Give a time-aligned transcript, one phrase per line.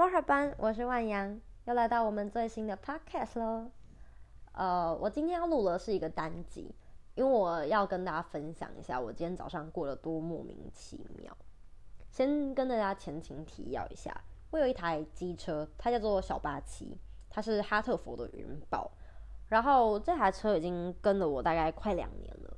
[0.00, 3.70] 摩尔班，我是万阳，又来到我们最新的 podcast 喽。
[4.52, 6.74] 呃，我今天要录的是一个单集，
[7.14, 11.36] 因为我要跟大家分享一下我今天早上过得多莫名其妙。
[12.10, 14.18] 先跟大家前情提要一下，
[14.50, 16.96] 我有一台机车，它叫做小八七，
[17.28, 18.90] 它是哈特佛的云豹。
[19.48, 22.56] 然后这台车已经跟了我大概快两年了，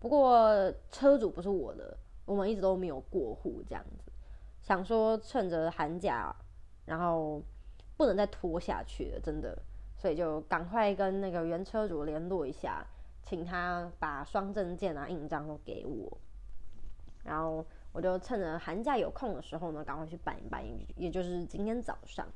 [0.00, 4.10] 不过车主不是我的，我们一直都没有过户这样子。
[4.60, 6.34] 想说趁着寒假，
[6.84, 7.42] 然后
[7.96, 9.56] 不能再拖下去了，真的，
[9.96, 12.86] 所以就赶快跟那个原车主联络一下，
[13.22, 16.18] 请他把双证件啊、印章都给我。
[17.22, 20.64] 然后我就趁着寒假有空的时候呢，赶快去办一办，
[20.96, 22.26] 也就是今天早上。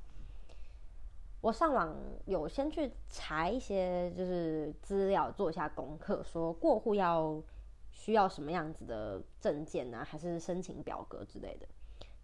[1.40, 7.42] 我上网有先去查一些就是资料，做一下功课，说过户要
[7.90, 11.66] 需要什么样子的证件啊，还是申请表格之类的。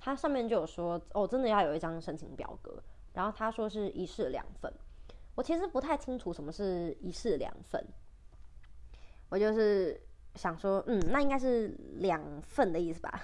[0.03, 2.83] 它上面就有说，哦，真的要有一张申请表格，
[3.13, 4.73] 然后他说是一式两份。
[5.34, 7.87] 我其实不太清楚什么是一式两份，
[9.29, 10.01] 我就是
[10.37, 13.23] 想说，嗯，那应该是两份的意思吧。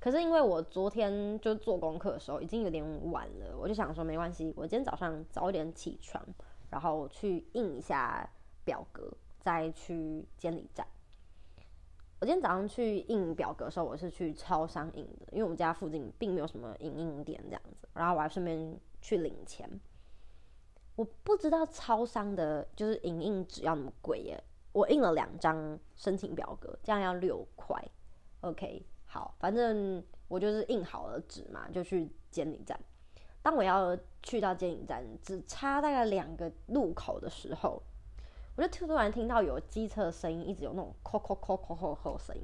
[0.00, 6.24] 可是因为我昨天就做功课的时候已经有点晚了，我就想说没关系，我今天早上早一点起床，
[6.70, 8.28] 然后去印一下
[8.64, 10.86] 表格，再去监理站。
[12.20, 19.68] 我今天早上去印表格的时候，我是去超商印的，因为我们家附近并没有什么影印店这样子，然后我还顺便去领钱。
[20.96, 27.80] 我不知道超商的就是影印纸要那么贵耶，我印了两张申请表格，这样要六块。
[28.40, 28.84] OK。
[29.10, 32.78] 好，反正我就是印好了纸嘛，就去监理站。
[33.40, 37.82] 当我要去到监理站，只差大概两个路口的时候，
[38.58, 42.42] 我就突然听到有机车的声音，一直有那种“扣扣扣扣扣扣”声音。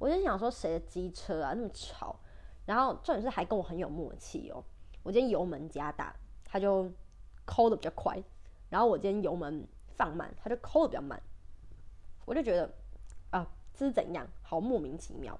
[0.00, 2.16] 我就想说，谁的机车啊，那么吵？
[2.66, 4.64] 然后重点是还跟我很有默契哦。
[5.04, 6.12] 我今天油门加大，
[6.44, 6.90] 他就
[7.44, 8.20] 扣的比较快；
[8.68, 11.22] 然后我今天油门放慢，他就扣的比较慢。
[12.24, 12.68] 我就觉得
[13.30, 14.26] 啊，这是怎样？
[14.42, 15.38] 好莫名其妙。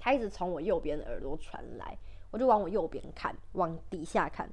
[0.00, 1.96] 他一直从我右边的耳朵传来，
[2.32, 4.50] 我就往我右边看，往底下看。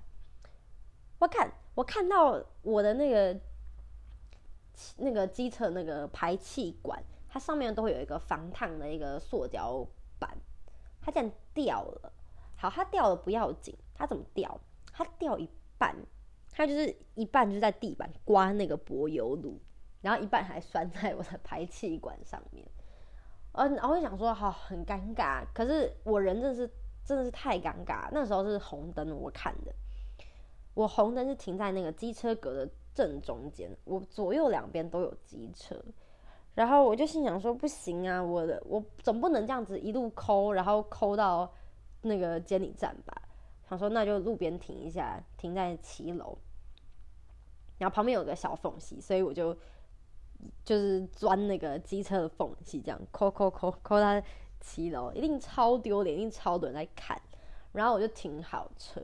[1.17, 3.39] 我看，我看到我的那个
[4.97, 9.85] 那个机车那个排气管，它上面都会有一个防烫的一个塑胶
[10.19, 10.37] 板，
[11.01, 12.13] 它这样掉了。
[12.55, 14.59] 好，它掉了不要紧，它怎么掉？
[14.91, 15.95] 它掉一半，
[16.51, 19.57] 它就是一半就在地板刮那个柏油路，
[20.01, 22.67] 然后一半还拴在我的排气管上面。
[23.53, 25.45] 嗯，然后就想说，好，很尴尬。
[25.53, 26.69] 可是我人真的是，
[27.03, 28.09] 真的是太尴尬。
[28.11, 29.73] 那时候是红灯，我看的，
[30.73, 35.75] 我红灯是停在那个机车格的正中间，我左右两边都有机车。
[36.55, 41.51] 然后我就心想说，不行啊，我的我总不能这样子一路抠，然后抠到
[42.01, 43.13] 那个监理站吧？
[43.69, 46.37] 想说那就路边停一下，停在七楼，
[47.77, 49.55] 然后旁边有个小缝隙，所以我就。
[50.63, 54.05] 就是钻那个机车的缝隙，这样抠抠抠抠到
[54.61, 57.21] 七楼，一定超丢脸，一定超多人在看。
[57.73, 59.01] 然后我就停好车，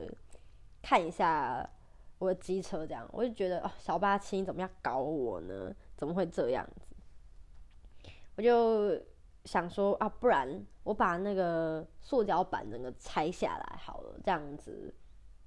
[0.80, 1.68] 看一下
[2.18, 5.74] 我的机车，这样我就觉得哦，小八七怎么样搞我呢？
[5.96, 8.10] 怎么会这样子？
[8.36, 8.98] 我就
[9.44, 14.94] 想说啊，不然我把那个塑胶板整个拆下来好了，这样子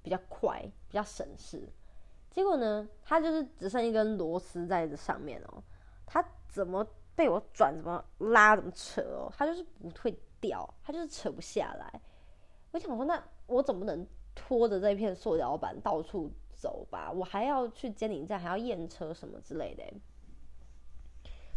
[0.02, 1.68] 比较快，比较省事。
[2.30, 5.62] 结果呢，它就是只剩一根螺丝在这上面哦。
[6.06, 12.00] 它怎么被我转，怎么拉，怎么扯哦，它就是不会掉，它就是扯不下来。
[12.72, 17.10] 我想说，那我总不能拖着这片塑胶板到处走吧？
[17.10, 19.82] 我还要去接你站，还要验车什么之类的。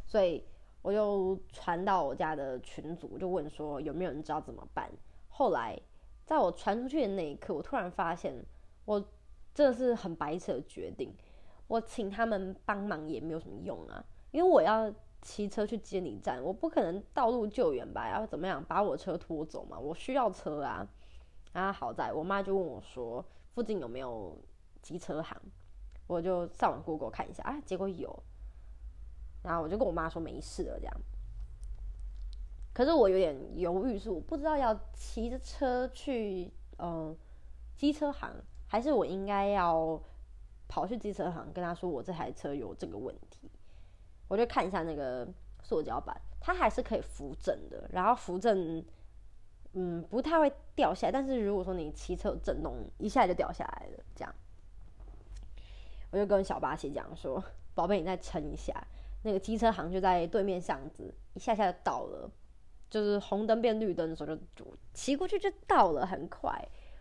[0.08, 0.46] 所以
[0.82, 4.90] 我就传到我家的群组，就问说有没有人知道怎么办。
[5.28, 5.78] 后来
[6.26, 8.34] 在我传出去的那一刻，我突然发现，
[8.86, 9.00] 我
[9.54, 11.14] 真的是很白痴的决定。
[11.68, 14.04] 我请他们帮忙也没有什么用啊。
[14.32, 18.10] 因为我要骑车去接你站，我不可能道路救援吧？
[18.10, 19.78] 要怎么样把我车拖走嘛？
[19.78, 20.88] 我需要车啊！
[21.54, 23.24] 啊，好在我妈就问我说，
[23.54, 24.36] 附近有没有
[24.84, 25.36] 机车行？
[26.06, 28.24] 我就上网 Google 看一下啊，结果有。
[29.42, 31.02] 然后我就跟我妈说没事了这样。
[32.74, 37.16] 可是我有点犹豫，是我不知道要骑着车去嗯
[37.76, 38.32] 机车行，
[38.68, 40.02] 还是我应该要
[40.68, 43.50] 跑去机车行跟他说我这台车有这个问题。
[44.28, 45.28] 我就看一下那个
[45.62, 48.84] 塑胶板，它还是可以扶正的，然后扶正，
[49.74, 51.12] 嗯，不太会掉下来。
[51.12, 54.34] 但是如果说你骑车震动，一下就掉下来了，这样，
[56.14, 57.44] 我就跟小巴西讲说
[57.74, 58.72] ：“宝贝，你再撑一下。”
[59.24, 62.30] 那个机车行就在对面巷子，一下下就到了，
[62.88, 66.52] 就是红灯变绿灯的时候就骑过去就到了，很快。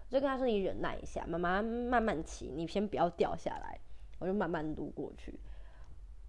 [0.09, 3.79] 我就跟他说：“你忍耐一下，妈妈慢慢骑，你先不要掉下来。”
[4.19, 5.39] 我就慢慢路过去，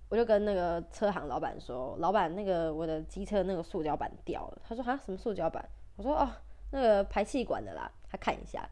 [0.10, 5.64] 我就跟那个车行老板说：“老板，那个我的机车那个塑胶板掉了。”他说：“啊，什么塑胶板？”
[5.96, 6.30] 我说：“哦，
[6.72, 8.68] 那个排气管的啦。”他看一下，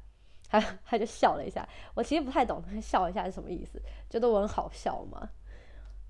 [0.51, 1.68] 他他就笑了一下。
[1.95, 5.27] 我其实不太懂他笑一下是什么意思，觉得我很好笑嘛。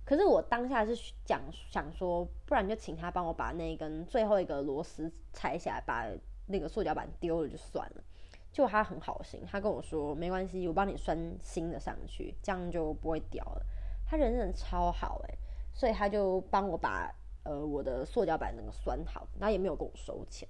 [0.04, 0.94] 可是我当下是
[1.24, 6.06] 讲想说，不然就请他帮我把那根最后一个螺丝拆下来，把
[6.48, 8.04] 那个塑胶板丢了就算了。
[8.52, 13.66] 就他很好心，他跟我说没关系，我帮你拴新的上去，这样就不会掉了。
[14.06, 15.38] 他人真的超好诶，
[15.74, 17.10] 所以他就帮我把
[17.44, 20.46] 呃我的塑胶板那个拴好，然后也没有跟我收钱。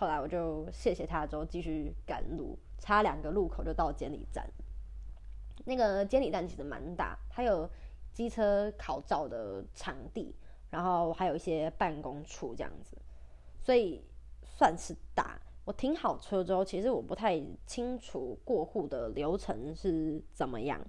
[0.00, 4.48] 后来我就谢谢他之后继续赶路，差两个路口就到监理站。
[5.66, 7.68] 那个监理站其实蛮大，它有
[8.10, 10.34] 机车考照的场地，
[10.70, 12.96] 然后还有一些办公处这样子，
[13.60, 14.02] 所以
[14.42, 15.38] 算是大。
[15.66, 20.80] 我停好车之后，其实我不太清楚过户的流程是怎么样，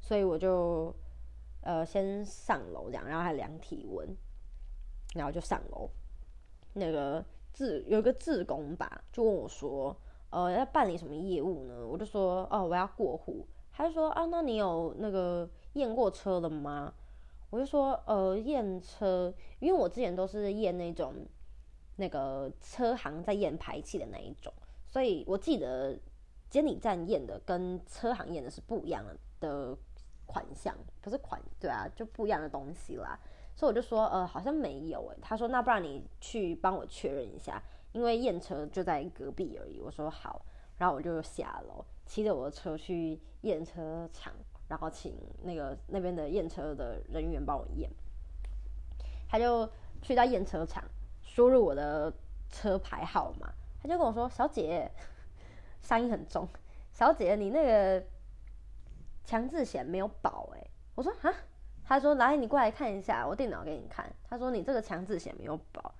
[0.00, 0.90] 所以我就
[1.60, 4.08] 呃先上楼这样，然后还量体温，
[5.14, 5.90] 然后就上楼。
[6.72, 7.22] 那个
[7.52, 9.96] 自有一个自工吧，就问我说
[10.30, 16.92] ：“呃，要办理什么业务呢？”我就说：“哦，我要过户。”他就说：“啊，那你有那个验过车了吗？”
[17.50, 21.14] 我就说：“呃，验车，因为我之前都是验那种。”
[21.96, 24.50] 那个车行在验排气的那一种，
[24.88, 25.96] 所以我记得
[26.48, 29.04] 监理站验的跟车行验的是不一样
[29.38, 29.76] 的
[30.24, 33.16] 款项，不是款，对啊，就不一样的东西啦。
[33.54, 35.16] 所以我就说，呃，好像没有诶。
[35.20, 37.62] 他说，那不然你去帮我确认一下，
[37.92, 39.78] 因为验车就在隔壁而已。
[39.80, 40.44] 我说好，
[40.78, 44.32] 然后我就下楼，骑着我的车去验车场，
[44.68, 47.90] 然后请那个那边的验车的人员帮我验。
[49.28, 49.68] 他就
[50.00, 50.84] 去到验车场。
[51.24, 52.12] 输入我的
[52.50, 53.50] 车牌号码，
[53.80, 54.90] 他就跟我说：“小姐，
[55.80, 56.46] 声音很重，
[56.92, 58.04] 小姐，你那个
[59.24, 61.32] 强制险没有保哎。”我说：“啊？”
[61.84, 65.94] 他说：“来，你过来看一下，我电脑给你看。”他说：“你这个强制险没有保。”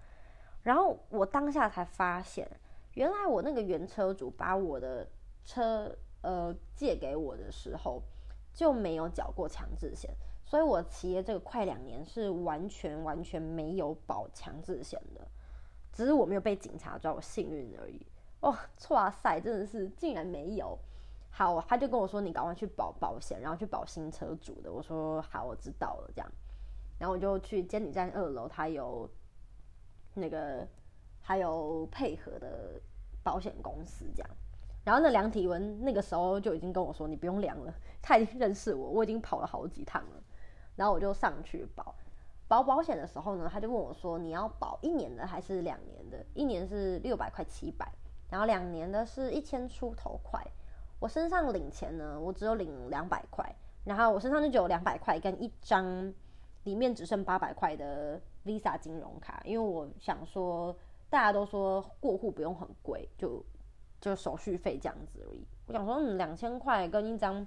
[0.62, 2.48] 然后我当下才发现，
[2.94, 5.06] 原来我那个原车主把我的
[5.44, 8.00] 车呃借给我的时候
[8.54, 10.10] 就没有缴过强制险。
[10.44, 15.26] 所以，我骑了这个快两年是完全完全没有保强制险的，
[15.92, 18.06] 只是我没有被警察抓，我幸运而已。
[18.40, 18.58] 哇，
[18.90, 20.78] 哇塞，真的是竟然没有。
[21.34, 26.30] 好，他就跟我说：“你赶快去保保险，然后去保新车主的。”我说：“好，我知道了。”这样，
[26.98, 29.08] 然后我就去监理站二楼，他有
[30.12, 30.68] 那个
[31.22, 32.78] 还有配合的
[33.24, 34.30] 保险公司这样。
[34.84, 40.22] 然后那量体温，那个时候就已经跟我说：“你不用量了。”他已经认识我，我已经跑了好几趟了。
[40.76, 41.94] 然后我就上去保，
[42.46, 46.22] 保保险的时候呢，他就问我说：“你要保一年的还是两年的？
[46.34, 47.90] 一年是六百块七百，
[48.28, 50.46] 然后两年的是一千出头块。
[51.02, 53.44] 我身上领钱呢，我只有领两百块，
[53.82, 56.14] 然后我身上就只有两百块跟一张
[56.62, 60.72] 里面只剩八百块的 Visa 金融卡，因为我想说
[61.10, 63.44] 大家都说过户不用很贵，就
[64.00, 65.44] 就手续费这样子而已。
[65.66, 67.44] 我想说，嗯，两千块跟一张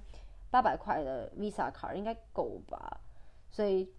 [0.51, 2.99] 八百块的 Visa 卡应该够吧。”
[3.49, 3.89] 所以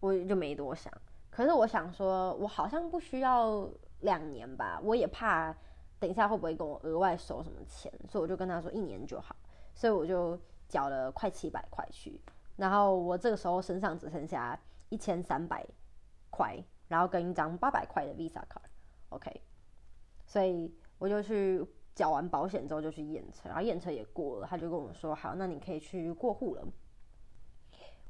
[0.00, 0.92] 我就没多想，
[1.30, 3.70] 可是我想说，我好像不需要
[4.00, 5.54] 两年吧，我也怕
[5.98, 9.34] 等一下会不会跟我额外收什么钱，所以我就跟他说一年就好，
[9.74, 12.20] 所以我就缴了快七百块去，
[12.56, 15.66] 然后我这个时候身上只剩下一千三百
[16.30, 18.60] 块，然后跟一张八百块的 Visa 卡
[19.08, 19.40] ，OK，
[20.26, 26.62] 所以我就去缴完保险之后就去验车，然后验车也过了，他就跟我说好，那你可以去过户了。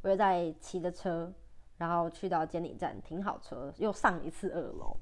[0.02, 1.32] 我就在骑着车，
[1.78, 4.96] 然后去到监理站停好车，又上一次二楼，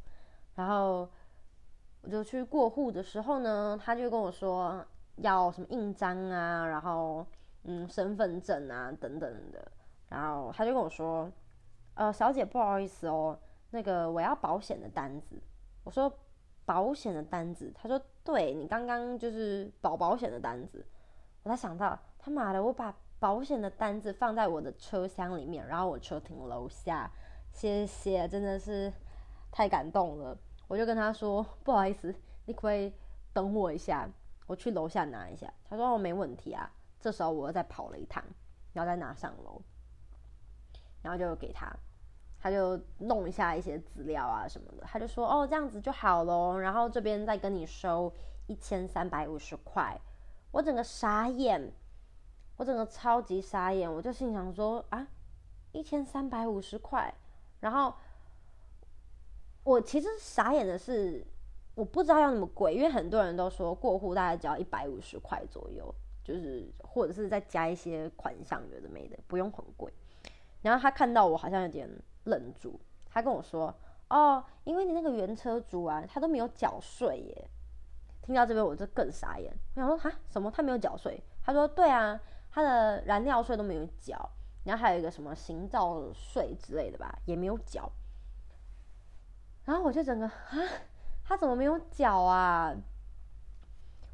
[0.55, 1.11] 然后
[2.05, 4.85] 我就去过户的时候呢，他就跟我说
[5.17, 7.27] 要什么印章啊，然后
[7.63, 9.73] 嗯身份证啊等等的，
[10.09, 11.31] 然后他就跟我说，
[11.95, 13.39] 呃小姐不好意思哦，
[13.71, 15.41] 那个我要保险的单子。
[15.83, 16.13] 我说
[16.65, 20.85] 保险的单子，他说对你刚刚就是保保险的单子。
[21.43, 22.95] 我才想到他妈的，我把。
[23.21, 27.11] 保险的单子放在我的车厢里面，然后我车停楼下，
[27.53, 28.93] 谢谢，真的是
[29.51, 30.37] 太感动了。
[30.69, 32.15] 我就跟他说不好意思，
[32.47, 32.93] 你可不可以
[33.33, 34.09] 等我一下，
[34.47, 35.53] 我去楼下拿一下。
[35.69, 36.71] 他说哦没问题啊。
[37.01, 38.25] 这时候我又再跑了一趟，
[38.73, 39.61] 然后再拿上楼，
[41.03, 41.71] 然后就给他，
[42.39, 48.13] 他就弄一下一些资料啊什么的，他就说哦这样子就好咯，然后这边再跟你收
[48.47, 50.01] 一千三百五十块，
[50.51, 51.73] 我整个傻眼。
[52.57, 55.09] 我整个超级傻眼，我就心想说啊，
[55.73, 57.13] 一千三百五十块。
[57.59, 57.93] 然后
[59.65, 61.27] 我其实傻眼的是，
[61.75, 65.93] 我不知道要那么贵，因为很多人都说过户大概只要一百五十块左右，
[66.23, 69.93] 就是或者是再加一些款项，有的没的，不用很贵。
[70.61, 71.89] 然后他看到我好像有点
[72.25, 72.79] 愣住，
[73.11, 73.75] 他跟我说
[74.11, 77.51] ：“哦，因为你那个原车主啊，他都没有缴税耶。”
[78.23, 80.51] 听到这边我就更傻眼，我想说：“哈，什么？
[80.51, 84.31] 他没有缴税？”他说：“对啊，他的燃料税都没有缴，
[84.65, 87.91] 然后还有一个什么行照税之类的吧，也没有缴。”
[89.65, 90.33] 然后我就整个啊，
[91.25, 92.75] 他怎么没有缴啊？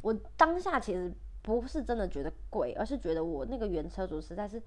[0.02, 4.62] 我当下其实不是真的觉得贵，而是觉得我那个原车主实在是。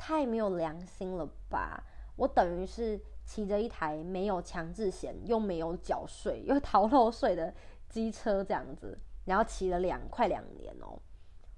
[0.00, 1.82] 太没有良心了吧！
[2.14, 7.52] 我等于是骑着一台没有强制险、又没有缴税、又逃漏税的
[7.88, 10.96] 机车这样子，然后骑了两快两年哦，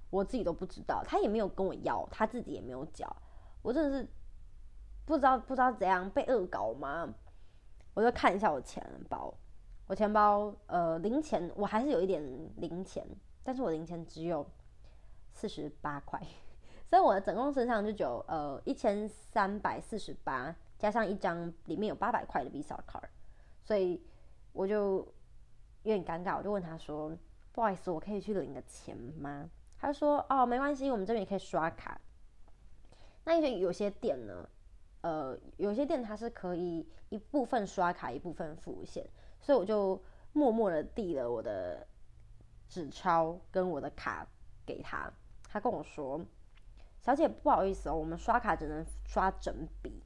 [0.09, 3.15] 我自己都不知道，他也没有跟我要，他自己也没有缴，
[3.61, 4.09] 我真的是
[5.05, 7.13] 不知道不知道怎样被恶搞吗？
[7.93, 9.33] 我就看一下我钱包，
[9.87, 12.23] 我钱包呃零钱我还是有一点
[12.57, 13.05] 零钱，
[13.43, 14.45] 但是我零钱只有
[15.31, 16.21] 四十八块。
[16.87, 23.07] 所以我的总共身上就只有呃一千三百四十八，加上一张里面有八百块的 Visa card，
[23.63, 24.01] 所以
[24.51, 24.97] 我就
[25.83, 27.17] 有点尴尬，我就问他说
[27.53, 31.99] ：“不好意思，我可以去领个钱吗？”他说：“哦，没关系，我们这边也可以刷卡。”
[33.23, 34.47] 那因为有些店呢，
[35.01, 39.07] 呃，有些店它是可以一部分刷卡，一部分付现，
[39.39, 40.01] 所以我就
[40.33, 41.87] 默默的递了我的
[42.67, 44.27] 纸钞跟我的卡
[44.65, 45.11] 给他，
[45.47, 46.19] 他跟我说。
[47.01, 50.03] 小姐，不好意思哦，我们刷卡只能刷整笔，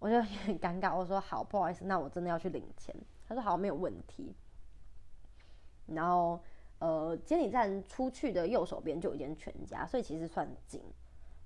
[0.00, 0.92] 我就很尴尬。
[0.92, 2.92] 我说好，不好意思，那我真的要去领钱。
[3.28, 4.34] 他说好，没有问题。
[5.86, 6.42] 然后，
[6.80, 10.82] 呃，监理站出去的右手边就有一间全家，所以其实算近。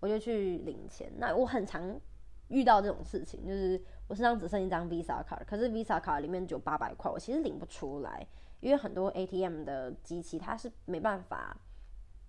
[0.01, 1.13] 我就去领钱。
[1.19, 2.01] 那我很常
[2.49, 8.27] 遇到这种事情，就是我身上只剩一张 Visa 卡，可是 Visa 卡里面只有八百块，我其实领不出来，
[8.61, 11.57] 因为很多 ATM 的机器它是没办法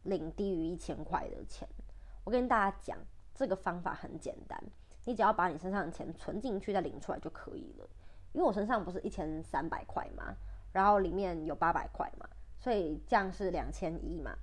[0.04, 1.68] 领低于一千块的钱。
[2.24, 2.98] 我跟大家讲，
[3.34, 4.62] 这个方法很简单，
[5.04, 7.88] 你只要把你身上的钱存进去再领出来就可以了。
[8.34, 10.36] 因为我身上不是一千三百块嘛，
[10.72, 12.28] 然后里面有八百块嘛，
[12.60, 14.36] 所以这样是两千一嘛。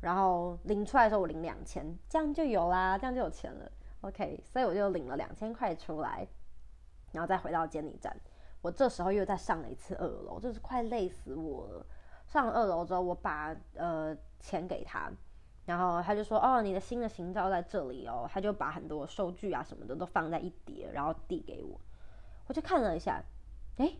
[0.00, 3.70] 然后领出来的时候我领两千，这样就有啦，这样就有钱了。
[4.02, 6.26] OK，所以我就领了两千块出来，
[7.12, 8.16] 然后再回到监理站。
[8.60, 11.86] 我这时候又再上了一次二楼，就是快累死我了。
[12.26, 15.10] 上了二楼之后，我把呃钱给他。
[15.64, 21.78] 然后他就说：“哦，你的新的行照在这里哦。”他就把很多收据啊什么的都放在一叠，然后递给我。
[22.46, 23.22] 我就看了一下，
[23.76, 23.92] 哎，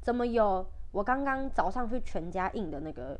[0.00, 3.18] 怎么有我刚刚早上去全家印的那个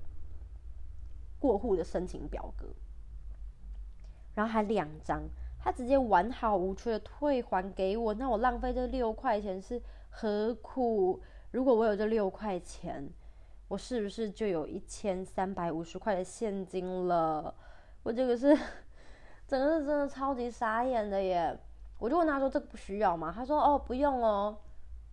[1.40, 2.66] 过户的申请表格？
[4.38, 5.20] 然后还两张，
[5.58, 8.14] 他直接完好无缺的退还给我。
[8.14, 11.20] 那我浪费这六块钱是何苦？
[11.50, 13.10] 如果我有这六块钱，
[13.66, 17.52] 我是不是就有一千三百五十块的现金了？
[18.04, 18.56] 我这个是，
[19.48, 21.58] 整个是真的超级傻眼的耶！
[21.98, 24.56] 我就问他说：“这个不需要吗？”他说：“哦，不用哦。”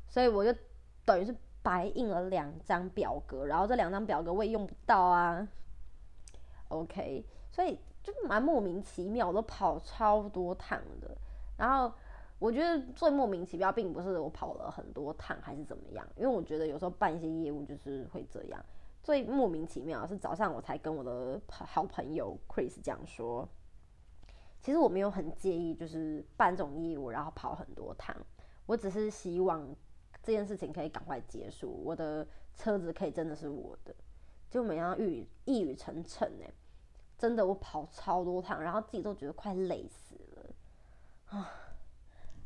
[0.07, 0.55] 所以我就
[1.03, 5.47] 等于是白印了两张表格，然后这两张表格我也用不到啊。
[6.67, 11.17] OK，所以就蛮莫名其妙，都跑超多趟的。
[11.57, 11.91] 然后
[12.37, 18.63] 我觉得最莫名其妙，并不是我跑了很多趟还是怎么样，因为我觉得有时候办一些业务就是会这样。
[19.01, 23.49] 最莫名其妙是早上我才跟我的好朋友 Chris 讲说，
[24.61, 28.15] 其实我没有很介意，就是办这种业务然后跑很多趟，
[28.67, 29.75] 我只是希望
[30.21, 33.95] 这件事情可以赶快结束，我的车子可以真的是我的，
[34.49, 36.51] 就没想到一一语成谶哎，
[37.17, 41.51] 真的我跑超多趟，然后自己都觉得快累死了啊。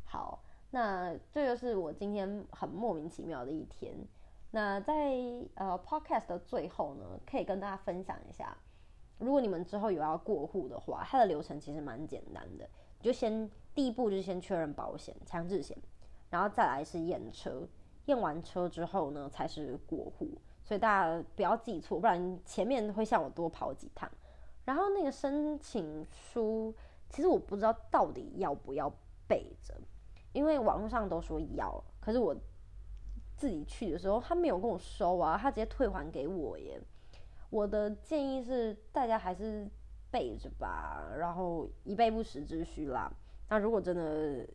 [0.04, 3.96] 好，那这就是我今天很莫名其妙的一天。
[4.52, 4.94] 那在
[5.54, 8.56] 呃 podcast 的最后呢，可以跟大家分享一下，
[9.18, 15.76] 如果你们之后有要过户的话，它的流程其实蛮简单的，你就先第一步就是先确认保险、强制险，
[16.30, 17.68] 然后再来是验车，
[18.06, 20.28] 验完车之后呢才是过户，
[20.64, 24.10] 所以大家不要记错，不然前面会像我多跑几趟。
[24.70, 26.72] 然后那个申请书，
[27.08, 28.88] 其实我不知道到底要不要
[29.26, 29.74] 备着，
[30.32, 32.36] 因为网络上都说要，可是我。
[33.36, 36.78] 自己去的时候，他没有跟我收啊，他直接退还给我耶。
[37.48, 39.66] 我的建议是，大家还是
[40.10, 43.10] 备着吧，然后以备不时之需啦。
[43.48, 44.46] 那如果真的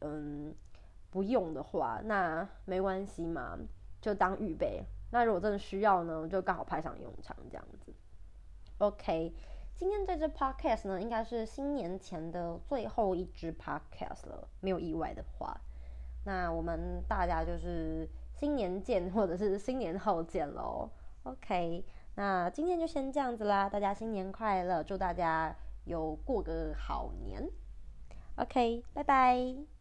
[0.00, 0.54] 嗯
[1.08, 3.58] 不用的话，那没关系嘛，
[4.02, 4.84] 就当预备。
[5.10, 7.90] 那如果真的需要呢，就刚好派上用场这样子。
[8.76, 9.32] OK，
[9.76, 15.56] 今天这支 Podcast 呢，应该是新年前的最后一支 Podcast 了，没有意外的话。
[16.24, 18.08] 那我们大家就是。
[18.38, 20.90] 新年见，或者是新年后见喽。
[21.22, 21.82] OK，
[22.16, 25.56] 那今天就先这样子啦，大家新年快乐，祝大家
[25.86, 27.48] 有过个好年。
[28.36, 29.75] OK，拜拜。